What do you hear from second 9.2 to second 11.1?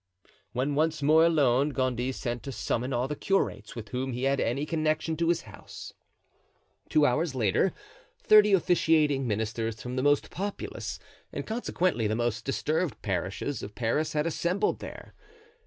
ministers from the most populous,